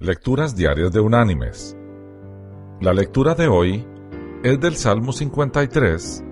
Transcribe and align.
Lecturas 0.00 0.54
Diarias 0.54 0.92
de 0.92 1.00
Unánimes. 1.00 1.76
La 2.80 2.92
lectura 2.92 3.34
de 3.34 3.48
hoy 3.48 3.84
es 4.44 4.60
del 4.60 4.76
Salmo 4.76 5.12
53, 5.12 6.24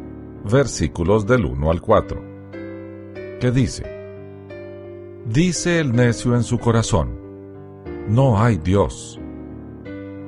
versículos 0.45 1.27
del 1.27 1.47
1 1.47 1.71
al 1.73 1.81
4, 1.81 2.23
que 3.41 3.51
dice, 3.51 3.83
Dice 5.25 5.81
el 5.81 5.91
necio 5.97 6.37
en 6.37 6.45
su 6.45 6.61
corazón, 6.61 7.19
no 8.07 8.41
hay 8.41 8.59
Dios. 8.59 9.19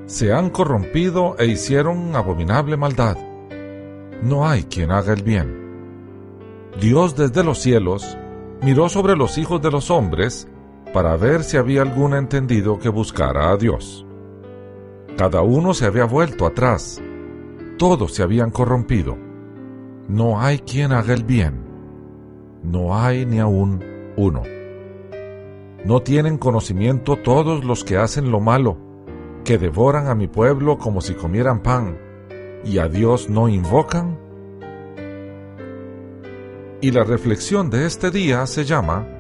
Se 0.07 0.33
han 0.33 0.51
corrompido 0.51 1.37
e 1.39 1.47
hicieron 1.47 2.17
abominable 2.17 2.77
maldad. 2.77 3.19
No 4.21 4.49
hay 4.49 4.65
quien 4.65 4.91
haga 4.91 5.13
el 5.13 5.23
bien. 5.23 6.73
Dios 6.81 7.15
desde 7.15 7.45
los 7.45 7.61
cielos 7.61 8.19
miró 8.63 8.89
sobre 8.89 9.15
los 9.15 9.39
hijos 9.39 9.63
de 9.63 9.71
los 9.71 9.93
hombres 9.93 10.49
para 10.93 11.17
ver 11.17 11.45
si 11.45 11.57
había 11.57 11.83
algún 11.83 12.15
entendido 12.15 12.79
que 12.79 12.89
buscara 12.89 13.51
a 13.51 13.57
Dios. 13.57 14.07
Cada 15.17 15.43
uno 15.43 15.75
se 15.75 15.87
había 15.87 16.05
vuelto 16.05 16.47
atrás, 16.47 17.03
todos 17.77 18.15
se 18.15 18.23
habían 18.23 18.51
corrompido. 18.51 19.17
No 20.09 20.41
hay 20.41 20.61
quien 20.61 20.93
haga 20.93 21.13
el 21.13 21.25
bien, 21.25 21.61
no 22.63 22.99
hay 22.99 23.27
ni 23.27 23.39
aún 23.39 23.85
uno. 24.17 24.43
No 25.85 26.03
tienen 26.03 26.39
conocimiento 26.39 27.17
todos 27.17 27.65
los 27.65 27.85
que 27.85 27.97
hacen 27.97 28.31
lo 28.31 28.41
malo, 28.41 28.79
que 29.45 29.59
devoran 29.59 30.09
a 30.09 30.15
mi 30.15 30.27
pueblo 30.27 30.79
como 30.79 31.01
si 31.01 31.15
comieran 31.15 31.63
pan, 31.63 31.99
y 32.65 32.79
a 32.79 32.89
Dios 32.89 33.29
no 33.29 33.49
invocan. 33.49 34.19
Y 36.81 36.91
la 36.91 37.05
reflexión 37.05 37.71
de 37.71 37.87
este 37.87 38.11
día 38.11 38.47
se 38.47 38.65
llama 38.65 39.18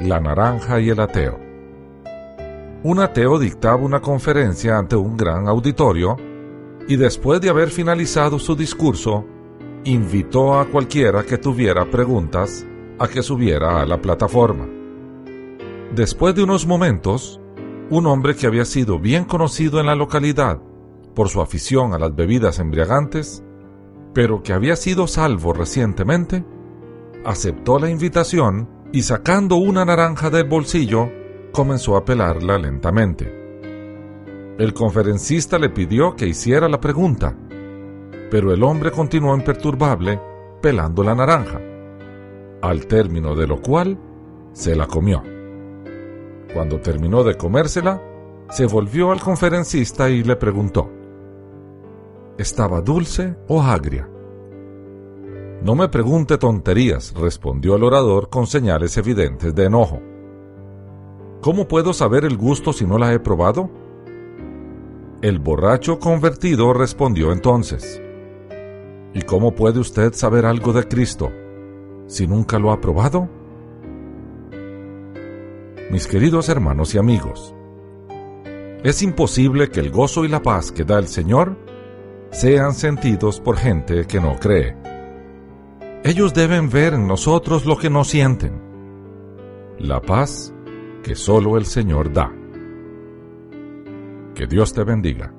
la 0.00 0.20
naranja 0.20 0.80
y 0.80 0.90
el 0.90 1.00
ateo. 1.00 1.38
Un 2.82 3.00
ateo 3.00 3.38
dictaba 3.38 3.76
una 3.76 4.00
conferencia 4.00 4.76
ante 4.76 4.96
un 4.96 5.16
gran 5.16 5.48
auditorio 5.48 6.16
y 6.86 6.96
después 6.96 7.40
de 7.40 7.48
haber 7.48 7.70
finalizado 7.70 8.38
su 8.38 8.54
discurso, 8.54 9.24
invitó 9.84 10.58
a 10.58 10.66
cualquiera 10.66 11.22
que 11.24 11.38
tuviera 11.38 11.90
preguntas 11.90 12.66
a 12.98 13.08
que 13.08 13.22
subiera 13.22 13.80
a 13.80 13.86
la 13.86 14.00
plataforma. 14.00 14.66
Después 15.94 16.34
de 16.34 16.42
unos 16.42 16.66
momentos, 16.66 17.40
un 17.90 18.06
hombre 18.06 18.34
que 18.34 18.46
había 18.46 18.64
sido 18.64 18.98
bien 18.98 19.24
conocido 19.24 19.80
en 19.80 19.86
la 19.86 19.94
localidad 19.94 20.60
por 21.14 21.28
su 21.28 21.40
afición 21.40 21.94
a 21.94 21.98
las 21.98 22.14
bebidas 22.14 22.58
embriagantes, 22.58 23.44
pero 24.12 24.42
que 24.42 24.52
había 24.52 24.76
sido 24.76 25.06
salvo 25.06 25.52
recientemente, 25.52 26.44
aceptó 27.24 27.78
la 27.78 27.90
invitación 27.90 28.68
y 28.94 29.02
sacando 29.02 29.56
una 29.56 29.84
naranja 29.84 30.30
del 30.30 30.44
bolsillo, 30.44 31.10
comenzó 31.50 31.96
a 31.96 32.04
pelarla 32.04 32.58
lentamente. 32.58 33.26
El 34.56 34.72
conferencista 34.72 35.58
le 35.58 35.68
pidió 35.68 36.14
que 36.14 36.28
hiciera 36.28 36.68
la 36.68 36.78
pregunta, 36.78 37.36
pero 38.30 38.54
el 38.54 38.62
hombre 38.62 38.92
continuó 38.92 39.34
imperturbable 39.34 40.20
pelando 40.62 41.02
la 41.02 41.16
naranja, 41.16 41.60
al 42.62 42.86
término 42.86 43.34
de 43.34 43.48
lo 43.48 43.60
cual 43.60 43.98
se 44.52 44.76
la 44.76 44.86
comió. 44.86 45.24
Cuando 46.54 46.78
terminó 46.78 47.24
de 47.24 47.36
comérsela, 47.36 48.00
se 48.48 48.66
volvió 48.66 49.10
al 49.10 49.20
conferencista 49.20 50.08
y 50.08 50.22
le 50.22 50.36
preguntó, 50.36 50.88
¿estaba 52.38 52.80
dulce 52.80 53.34
o 53.48 53.60
agria? 53.60 54.08
No 55.64 55.74
me 55.74 55.88
pregunte 55.88 56.36
tonterías, 56.36 57.14
respondió 57.14 57.76
el 57.76 57.84
orador 57.84 58.28
con 58.28 58.46
señales 58.46 58.98
evidentes 58.98 59.54
de 59.54 59.64
enojo. 59.64 59.98
¿Cómo 61.40 61.66
puedo 61.66 61.94
saber 61.94 62.26
el 62.26 62.36
gusto 62.36 62.74
si 62.74 62.84
no 62.84 62.98
la 62.98 63.14
he 63.14 63.18
probado? 63.18 63.70
El 65.22 65.38
borracho 65.38 65.98
convertido 65.98 66.74
respondió 66.74 67.32
entonces. 67.32 67.98
¿Y 69.14 69.22
cómo 69.22 69.54
puede 69.54 69.80
usted 69.80 70.12
saber 70.12 70.44
algo 70.44 70.74
de 70.74 70.86
Cristo 70.86 71.32
si 72.08 72.26
nunca 72.26 72.58
lo 72.58 72.70
ha 72.70 72.78
probado? 72.78 73.26
Mis 75.90 76.06
queridos 76.06 76.50
hermanos 76.50 76.94
y 76.94 76.98
amigos, 76.98 77.54
es 78.82 79.00
imposible 79.00 79.70
que 79.70 79.80
el 79.80 79.90
gozo 79.90 80.26
y 80.26 80.28
la 80.28 80.42
paz 80.42 80.70
que 80.70 80.84
da 80.84 80.98
el 80.98 81.08
Señor 81.08 81.56
sean 82.32 82.74
sentidos 82.74 83.40
por 83.40 83.56
gente 83.56 84.06
que 84.06 84.20
no 84.20 84.38
cree. 84.38 84.93
Ellos 86.06 86.34
deben 86.34 86.68
ver 86.68 86.92
en 86.92 87.06
nosotros 87.06 87.64
lo 87.64 87.78
que 87.78 87.88
no 87.88 88.04
sienten. 88.04 88.60
La 89.78 90.02
paz 90.02 90.52
que 91.02 91.14
solo 91.14 91.56
el 91.56 91.64
Señor 91.64 92.12
da. 92.12 92.30
Que 94.34 94.46
Dios 94.46 94.74
te 94.74 94.84
bendiga. 94.84 95.32